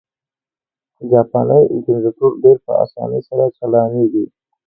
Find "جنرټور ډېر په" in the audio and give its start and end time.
1.85-2.71